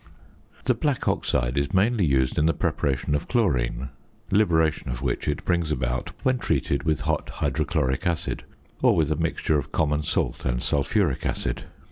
[0.63, 3.89] The black oxide is mainly used in the preparation of chlorine,
[4.31, 8.43] liberation of which it brings about when treated with hot hydrochloric acid,
[8.81, 11.65] or with a mixture of common salt and sulphuric acid.